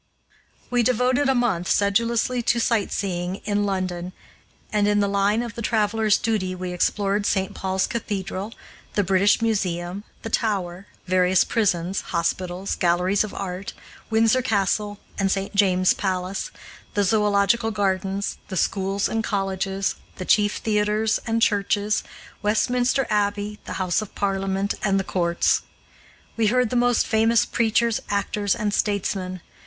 We 0.71 0.81
devoted 0.81 1.29
a 1.29 1.35
month 1.35 1.69
sedulously 1.69 2.41
to 2.41 2.59
sightseeing 2.59 3.35
in 3.45 3.67
London, 3.67 4.13
and, 4.73 4.87
in 4.87 4.99
the 4.99 5.07
line 5.07 5.43
of 5.43 5.53
the 5.53 5.61
traveler's 5.61 6.17
duty, 6.17 6.55
we 6.55 6.73
explored 6.73 7.27
St. 7.27 7.53
Paul's 7.53 7.85
Cathedral, 7.85 8.51
the 8.95 9.03
British 9.03 9.43
Museum, 9.43 10.03
the 10.23 10.31
Tower, 10.31 10.87
various 11.05 11.43
prisons, 11.43 12.01
hospitals, 12.01 12.75
galleries 12.75 13.23
of 13.23 13.31
art, 13.35 13.73
Windsor 14.09 14.41
Castle, 14.41 14.97
and 15.19 15.29
St. 15.29 15.53
James's 15.53 15.93
Palace, 15.93 16.49
the 16.95 17.03
Zoological 17.03 17.69
Gardens, 17.69 18.39
the 18.47 18.57
schools 18.57 19.07
and 19.07 19.23
colleges, 19.23 19.93
the 20.15 20.25
chief 20.25 20.55
theaters 20.57 21.19
and 21.27 21.43
churches, 21.43 22.03
Westminster 22.41 23.05
Abbey, 23.11 23.59
the 23.65 23.73
Houses 23.73 24.01
of 24.01 24.15
Parliament, 24.15 24.73
and 24.81 24.99
the 24.99 25.03
Courts. 25.03 25.61
We 26.37 26.47
heard 26.47 26.71
the 26.71 26.75
most 26.75 27.05
famous 27.05 27.45
preachers, 27.45 27.99
actors, 28.09 28.55
and 28.55 28.73
statesmen. 28.73 29.41